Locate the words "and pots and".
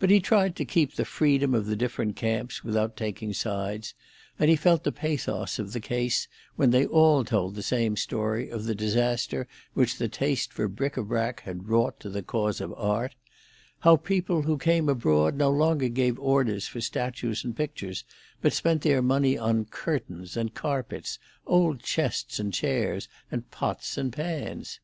23.30-24.12